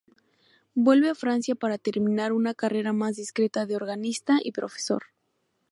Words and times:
Vuelve 0.73 1.09
a 1.11 1.13
Francia 1.13 1.53
para 1.53 1.77
terminar 1.77 2.33
una 2.33 2.55
carrera 2.55 2.91
más 2.91 3.17
discreta 3.17 3.67
de 3.67 3.75
organista 3.75 4.39
y 4.43 4.51
profesor. 4.51 5.03